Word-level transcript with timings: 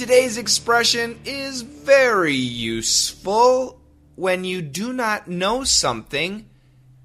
Today's 0.00 0.38
expression 0.38 1.20
is 1.26 1.60
very 1.60 2.32
useful. 2.32 3.78
When 4.16 4.44
you 4.44 4.62
do 4.62 4.94
not 4.94 5.28
know 5.28 5.62
something, 5.62 6.48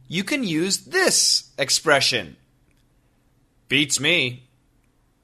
you 0.07 0.23
can 0.23 0.45
use 0.45 0.77
this 0.77 1.51
expression 1.57 2.37
Beats 3.67 3.99
me. 3.99 4.47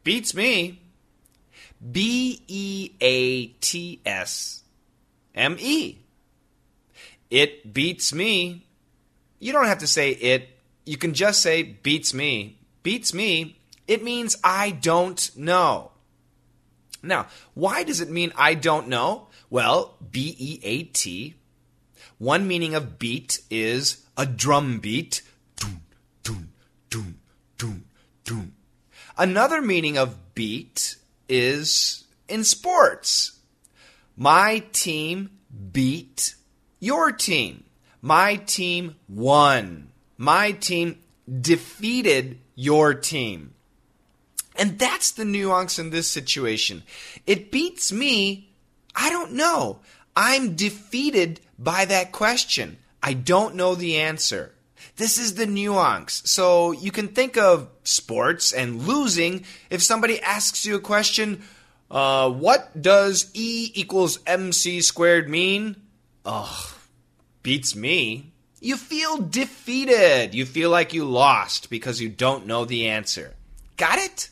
Beats 0.03 0.35
me. 0.35 0.81
B 1.93 2.41
E 2.49 2.91
A 2.99 3.47
T 3.61 4.01
S 4.05 4.63
M 5.33 5.55
E. 5.57 5.97
It 7.29 7.73
beats 7.73 8.11
me. 8.11 8.65
You 9.39 9.53
don't 9.53 9.67
have 9.67 9.79
to 9.79 9.87
say 9.87 10.09
it, 10.09 10.49
you 10.85 10.97
can 10.97 11.13
just 11.13 11.41
say 11.41 11.63
beats 11.63 12.13
me. 12.13 12.57
Beats 12.83 13.13
me, 13.13 13.59
it 13.87 14.03
means 14.03 14.35
I 14.43 14.71
don't 14.71 15.31
know. 15.37 15.90
Now, 17.03 17.27
why 17.53 17.83
does 17.83 18.01
it 18.01 18.09
mean 18.09 18.31
I 18.35 18.53
don't 18.53 18.87
know? 18.87 19.27
Well, 19.49 19.97
B 20.11 20.35
E 20.37 20.59
A 20.63 20.83
T. 20.83 21.35
One 22.17 22.47
meaning 22.47 22.75
of 22.75 22.99
beat 22.99 23.39
is 23.49 24.05
a 24.15 24.25
drum 24.25 24.79
beat. 24.79 25.23
Doom, 25.55 25.81
doom, 26.23 26.49
doom, 26.89 27.19
doom, 27.57 27.85
doom. 28.23 28.53
Another 29.17 29.61
meaning 29.61 29.97
of 29.97 30.35
beat 30.35 30.97
is 31.27 32.05
in 32.27 32.43
sports. 32.43 33.39
My 34.15 34.63
team 34.71 35.31
beat 35.71 36.35
your 36.79 37.11
team. 37.11 37.63
My 38.01 38.35
team 38.35 38.95
won. 39.07 39.91
My 40.17 40.51
team 40.51 40.99
defeated 41.41 42.39
your 42.55 42.93
team. 42.93 43.53
And 44.55 44.77
that's 44.77 45.11
the 45.11 45.25
nuance 45.25 45.79
in 45.79 45.89
this 45.89 46.07
situation. 46.07 46.83
It 47.25 47.51
beats 47.51 47.91
me. 47.91 48.49
I 48.95 49.09
don't 49.09 49.33
know. 49.33 49.79
I'm 50.15 50.55
defeated 50.55 51.39
by 51.57 51.85
that 51.85 52.11
question. 52.11 52.77
I 53.01 53.13
don't 53.13 53.55
know 53.55 53.75
the 53.75 53.97
answer. 53.97 54.53
This 54.97 55.17
is 55.17 55.35
the 55.35 55.45
nuance. 55.45 56.21
So 56.25 56.71
you 56.71 56.91
can 56.91 57.07
think 57.07 57.37
of 57.37 57.69
sports 57.83 58.51
and 58.51 58.87
losing 58.87 59.45
if 59.69 59.81
somebody 59.81 60.19
asks 60.21 60.65
you 60.65 60.75
a 60.75 60.79
question, 60.79 61.41
uh, 61.89 62.29
what 62.29 62.81
does 62.81 63.31
E 63.33 63.71
equals 63.73 64.19
MC 64.25 64.81
squared 64.81 65.29
mean? 65.29 65.75
Ugh, 66.25 66.73
beats 67.43 67.75
me. 67.75 68.31
You 68.59 68.77
feel 68.77 69.17
defeated. 69.17 70.35
You 70.35 70.45
feel 70.45 70.69
like 70.69 70.93
you 70.93 71.03
lost 71.03 71.69
because 71.69 71.99
you 71.99 72.09
don't 72.09 72.45
know 72.45 72.63
the 72.63 72.87
answer. 72.87 73.33
Got 73.77 73.97
it? 73.97 74.29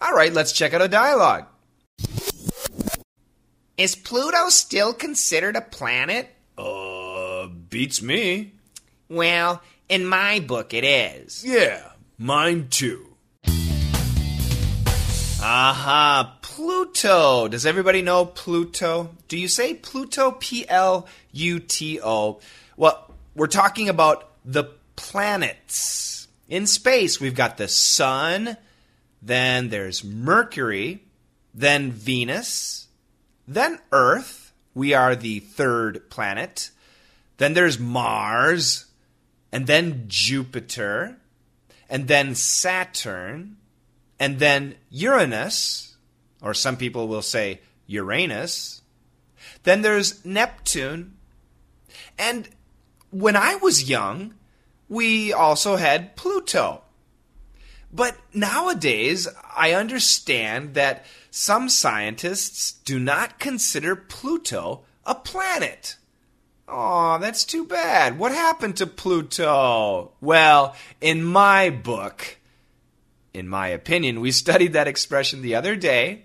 All 0.00 0.12
right, 0.12 0.32
let's 0.32 0.52
check 0.52 0.74
out 0.74 0.80
a 0.80 0.86
dialogue. 0.86 1.46
Is 3.76 3.96
Pluto 3.96 4.48
still 4.48 4.92
considered 4.92 5.56
a 5.56 5.60
planet? 5.60 6.34
Uh, 6.56 7.48
beats 7.48 8.00
me. 8.00 8.52
Well, 9.08 9.60
in 9.88 10.06
my 10.06 10.38
book, 10.40 10.72
it 10.72 10.84
is. 10.84 11.44
Yeah, 11.44 11.82
mine 12.16 12.68
too. 12.70 13.16
Aha, 15.40 16.38
Pluto. 16.42 17.48
Does 17.48 17.66
everybody 17.66 18.02
know 18.02 18.24
Pluto? 18.24 19.10
Do 19.26 19.36
you 19.36 19.48
say 19.48 19.74
Pluto? 19.74 20.32
P 20.32 20.64
L 20.68 21.08
U 21.32 21.58
T 21.58 22.00
O. 22.02 22.40
Well, 22.76 23.14
we're 23.34 23.46
talking 23.46 23.88
about 23.88 24.30
the 24.44 24.64
planets. 24.96 26.28
In 26.48 26.66
space, 26.66 27.20
we've 27.20 27.34
got 27.34 27.56
the 27.56 27.68
sun, 27.68 28.56
then 29.20 29.68
there's 29.68 30.04
Mercury, 30.04 31.04
then 31.54 31.90
Venus, 31.90 32.88
then 33.46 33.78
Earth. 33.92 34.52
We 34.74 34.94
are 34.94 35.16
the 35.16 35.40
third 35.40 36.08
planet. 36.08 36.70
Then 37.38 37.54
there's 37.54 37.78
Mars, 37.78 38.86
and 39.50 39.66
then 39.66 40.04
Jupiter, 40.06 41.16
and 41.88 42.06
then 42.06 42.34
Saturn, 42.34 43.56
and 44.20 44.38
then 44.38 44.76
Uranus, 44.90 45.96
or 46.42 46.54
some 46.54 46.76
people 46.76 47.08
will 47.08 47.22
say 47.22 47.60
Uranus. 47.86 48.82
Then 49.62 49.82
there's 49.82 50.24
Neptune. 50.24 51.16
And 52.18 52.48
when 53.10 53.36
I 53.36 53.56
was 53.56 53.88
young, 53.88 54.34
we 54.88 55.32
also 55.32 55.76
had 55.76 56.16
Pluto. 56.16 56.82
But 57.92 58.16
nowadays, 58.34 59.26
I 59.56 59.72
understand 59.72 60.74
that 60.74 61.06
some 61.30 61.68
scientists 61.68 62.72
do 62.72 62.98
not 62.98 63.38
consider 63.38 63.96
Pluto 63.96 64.82
a 65.06 65.14
planet. 65.14 65.96
Aw, 66.68 67.16
that's 67.18 67.44
too 67.44 67.64
bad. 67.64 68.18
What 68.18 68.32
happened 68.32 68.76
to 68.76 68.86
Pluto? 68.86 70.12
Well, 70.20 70.76
in 71.00 71.24
my 71.24 71.70
book, 71.70 72.36
in 73.32 73.48
my 73.48 73.68
opinion, 73.68 74.20
we 74.20 74.32
studied 74.32 74.74
that 74.74 74.88
expression 74.88 75.40
the 75.40 75.54
other 75.54 75.76
day. 75.76 76.24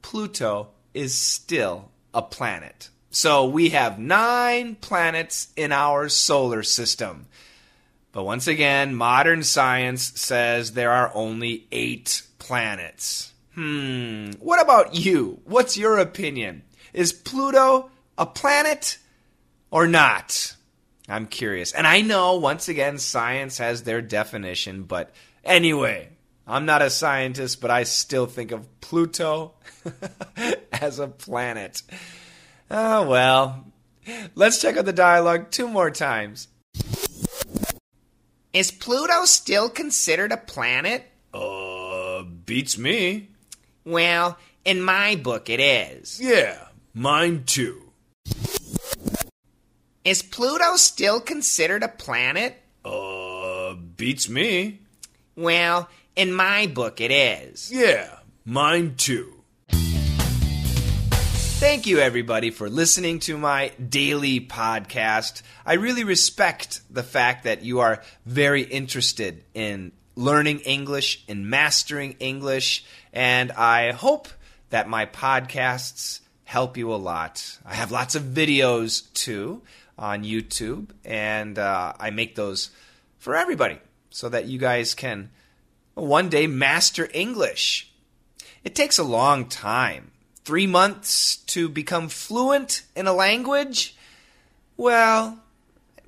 Pluto 0.00 0.68
is 0.94 1.14
still 1.14 1.90
a 2.14 2.22
planet. 2.22 2.88
So 3.10 3.44
we 3.46 3.70
have 3.70 3.98
nine 3.98 4.76
planets 4.76 5.48
in 5.56 5.72
our 5.72 6.08
solar 6.08 6.62
system. 6.62 7.26
But 8.16 8.24
once 8.24 8.46
again, 8.46 8.94
modern 8.94 9.42
science 9.42 10.18
says 10.18 10.72
there 10.72 10.90
are 10.90 11.10
only 11.12 11.66
eight 11.70 12.22
planets. 12.38 13.34
Hmm, 13.54 14.30
what 14.40 14.58
about 14.58 14.94
you? 14.94 15.42
What's 15.44 15.76
your 15.76 15.98
opinion? 15.98 16.62
Is 16.94 17.12
Pluto 17.12 17.90
a 18.16 18.24
planet 18.24 18.96
or 19.70 19.86
not? 19.86 20.56
I'm 21.10 21.26
curious. 21.26 21.72
And 21.72 21.86
I 21.86 22.00
know, 22.00 22.36
once 22.36 22.70
again, 22.70 22.96
science 22.96 23.58
has 23.58 23.82
their 23.82 24.00
definition, 24.00 24.84
but 24.84 25.10
anyway, 25.44 26.08
I'm 26.46 26.64
not 26.64 26.80
a 26.80 26.88
scientist, 26.88 27.60
but 27.60 27.70
I 27.70 27.82
still 27.82 28.24
think 28.24 28.50
of 28.50 28.80
Pluto 28.80 29.52
as 30.72 31.00
a 31.00 31.08
planet. 31.08 31.82
Oh, 32.70 33.06
well. 33.06 33.66
Let's 34.34 34.62
check 34.62 34.78
out 34.78 34.86
the 34.86 34.94
dialogue 34.94 35.50
two 35.50 35.68
more 35.68 35.90
times. 35.90 36.48
Is 38.56 38.70
Pluto 38.70 39.26
still 39.26 39.68
considered 39.68 40.32
a 40.32 40.38
planet? 40.38 41.04
Uh, 41.34 42.22
beats 42.22 42.78
me. 42.78 43.28
Well, 43.84 44.38
in 44.64 44.80
my 44.80 45.14
book, 45.16 45.50
it 45.50 45.60
is. 45.60 46.18
Yeah, 46.18 46.68
mine 46.94 47.44
too. 47.44 47.92
Is 50.06 50.22
Pluto 50.22 50.76
still 50.76 51.20
considered 51.20 51.82
a 51.82 51.88
planet? 51.88 52.62
Uh, 52.82 53.74
beats 53.74 54.26
me. 54.26 54.80
Well, 55.36 55.90
in 56.16 56.32
my 56.32 56.66
book, 56.66 57.02
it 57.02 57.10
is. 57.10 57.70
Yeah, 57.70 58.20
mine 58.46 58.94
too. 58.96 59.35
Thank 61.66 61.88
you, 61.88 61.98
everybody, 61.98 62.50
for 62.52 62.70
listening 62.70 63.18
to 63.20 63.36
my 63.36 63.70
daily 63.70 64.38
podcast. 64.38 65.42
I 65.66 65.72
really 65.74 66.04
respect 66.04 66.80
the 66.88 67.02
fact 67.02 67.42
that 67.42 67.64
you 67.64 67.80
are 67.80 68.04
very 68.24 68.62
interested 68.62 69.42
in 69.52 69.90
learning 70.14 70.60
English, 70.60 71.24
and 71.28 71.50
mastering 71.50 72.12
English, 72.20 72.84
and 73.12 73.50
I 73.50 73.90
hope 73.90 74.28
that 74.70 74.88
my 74.88 75.06
podcasts 75.06 76.20
help 76.44 76.76
you 76.76 76.94
a 76.94 76.94
lot. 76.94 77.58
I 77.66 77.74
have 77.74 77.90
lots 77.90 78.14
of 78.14 78.22
videos 78.22 79.12
too 79.12 79.60
on 79.98 80.22
YouTube, 80.22 80.90
and 81.04 81.58
uh, 81.58 81.94
I 81.98 82.10
make 82.10 82.36
those 82.36 82.70
for 83.18 83.34
everybody 83.34 83.80
so 84.10 84.28
that 84.28 84.46
you 84.46 84.60
guys 84.60 84.94
can 84.94 85.30
one 85.94 86.28
day 86.28 86.46
master 86.46 87.08
English. 87.12 87.90
It 88.62 88.76
takes 88.76 89.00
a 89.00 89.04
long 89.04 89.46
time 89.46 90.12
three 90.46 90.66
months 90.68 91.38
to 91.38 91.68
become 91.68 92.08
fluent 92.08 92.82
in 92.94 93.08
a 93.08 93.12
language? 93.12 93.96
Well, 94.76 95.40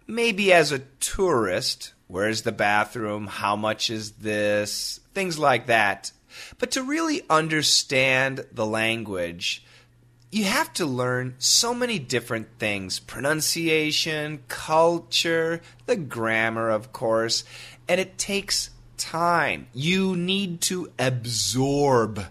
maybe 0.06 0.52
as 0.52 0.70
a 0.70 0.78
tourist. 1.00 1.92
Where's 2.06 2.42
the 2.42 2.52
bathroom? 2.52 3.26
How 3.26 3.56
much 3.56 3.90
is 3.90 4.12
this? 4.12 5.00
Things 5.12 5.40
like 5.40 5.66
that. 5.66 6.12
But 6.58 6.70
to 6.72 6.84
really 6.84 7.22
understand 7.28 8.46
the 8.52 8.64
language, 8.64 9.64
you 10.30 10.44
have 10.44 10.72
to 10.74 10.86
learn 10.86 11.34
so 11.38 11.74
many 11.74 11.98
different 11.98 12.46
things 12.60 13.00
pronunciation, 13.00 14.44
culture, 14.46 15.60
the 15.86 15.96
grammar, 15.96 16.70
of 16.70 16.92
course, 16.92 17.42
and 17.88 18.00
it 18.00 18.18
takes 18.18 18.70
time. 18.98 19.66
You 19.74 20.14
need 20.14 20.60
to 20.62 20.92
absorb 20.96 22.26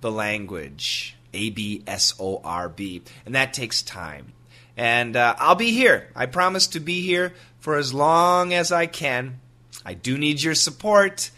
the 0.00 0.10
language. 0.10 1.14
A 1.32 1.50
B 1.50 1.82
S 1.86 2.14
O 2.18 2.40
R 2.42 2.68
B. 2.68 3.02
And 3.26 3.34
that 3.34 3.52
takes 3.52 3.82
time. 3.82 4.32
And 4.76 5.16
uh, 5.16 5.34
I'll 5.38 5.54
be 5.54 5.72
here. 5.72 6.08
I 6.14 6.26
promise 6.26 6.68
to 6.68 6.80
be 6.80 7.00
here 7.02 7.34
for 7.58 7.76
as 7.76 7.92
long 7.92 8.54
as 8.54 8.70
I 8.70 8.86
can. 8.86 9.40
I 9.84 9.94
do 9.94 10.16
need 10.16 10.42
your 10.42 10.54
support. 10.54 11.30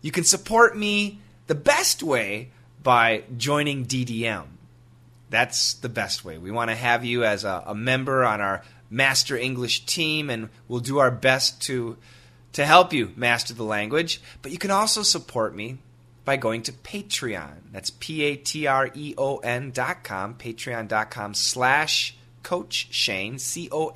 You 0.00 0.12
can 0.12 0.24
support 0.24 0.76
me 0.76 1.20
the 1.46 1.54
best 1.54 2.02
way 2.02 2.50
by 2.82 3.24
joining 3.36 3.86
DDM. 3.86 4.44
That's 5.30 5.74
the 5.74 5.88
best 5.88 6.24
way. 6.24 6.38
We 6.38 6.50
want 6.50 6.70
to 6.70 6.76
have 6.76 7.04
you 7.04 7.24
as 7.24 7.44
a, 7.44 7.64
a 7.66 7.74
member 7.74 8.24
on 8.24 8.40
our 8.40 8.62
Master 8.90 9.36
English 9.36 9.86
team, 9.86 10.30
and 10.30 10.50
we'll 10.68 10.80
do 10.80 10.98
our 10.98 11.10
best 11.10 11.62
to 11.62 11.96
to 12.52 12.64
help 12.64 12.92
you 12.92 13.12
master 13.16 13.52
the 13.52 13.64
language. 13.64 14.20
But 14.40 14.52
you 14.52 14.58
can 14.58 14.70
also 14.70 15.02
support 15.02 15.56
me 15.56 15.78
by 16.24 16.36
going 16.36 16.62
to 16.62 16.72
Patreon. 16.72 17.56
That's 17.72 17.90
P-A-T-R-E-O-N 17.90 19.70
dot 19.72 20.02
com, 20.04 20.34
Patreon 20.34 20.88
dot 20.88 21.10
com 21.10 21.34
slash 21.34 22.16
Coach 22.42 22.88
Shane, 22.90 23.38
C-O-A-C-H-S-H-A-N-E. 23.38 23.88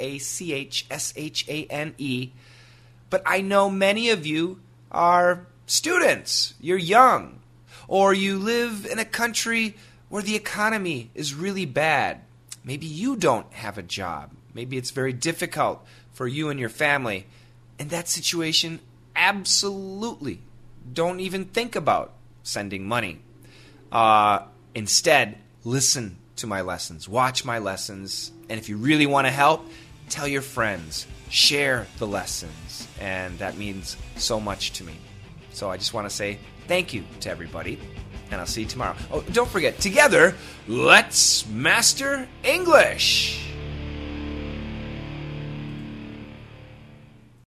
But 3.10 3.22
I 3.24 3.40
know 3.40 3.70
many 3.70 4.10
of 4.10 4.26
you 4.26 4.60
are 4.92 5.46
students. 5.66 6.54
You're 6.60 6.78
young. 6.78 7.40
Or 7.86 8.12
you 8.12 8.38
live 8.38 8.86
in 8.90 8.98
a 8.98 9.04
country 9.04 9.76
where 10.08 10.22
the 10.22 10.36
economy 10.36 11.10
is 11.14 11.34
really 11.34 11.64
bad. 11.66 12.20
Maybe 12.64 12.86
you 12.86 13.16
don't 13.16 13.50
have 13.52 13.78
a 13.78 13.82
job. 13.82 14.32
Maybe 14.52 14.76
it's 14.76 14.90
very 14.90 15.12
difficult 15.12 15.86
for 16.12 16.26
you 16.26 16.50
and 16.50 16.60
your 16.60 16.68
family. 16.68 17.26
In 17.78 17.88
that 17.88 18.08
situation, 18.08 18.80
absolutely 19.14 20.40
don't 20.92 21.20
even 21.20 21.44
think 21.44 21.76
about 21.76 22.12
sending 22.48 22.86
money. 22.88 23.20
Uh, 23.92 24.40
instead, 24.74 25.38
listen 25.64 26.16
to 26.36 26.46
my 26.46 26.62
lessons, 26.62 27.08
watch 27.08 27.44
my 27.44 27.58
lessons, 27.58 28.32
and 28.48 28.58
if 28.58 28.68
you 28.68 28.76
really 28.76 29.06
want 29.06 29.26
to 29.26 29.30
help, 29.30 29.66
tell 30.08 30.26
your 30.26 30.42
friends, 30.42 31.06
share 31.28 31.86
the 31.98 32.06
lessons, 32.06 32.88
and 33.00 33.38
that 33.38 33.56
means 33.56 33.96
so 34.16 34.40
much 34.40 34.72
to 34.72 34.84
me. 34.84 34.94
So 35.50 35.70
I 35.70 35.76
just 35.76 35.92
want 35.92 36.08
to 36.08 36.14
say 36.14 36.38
thank 36.66 36.94
you 36.94 37.04
to 37.20 37.30
everybody, 37.30 37.78
and 38.30 38.40
I'll 38.40 38.46
see 38.46 38.62
you 38.62 38.68
tomorrow. 38.68 38.96
Oh, 39.12 39.22
don't 39.32 39.48
forget, 39.48 39.78
together, 39.78 40.34
let's 40.66 41.46
master 41.48 42.28
English! 42.44 43.47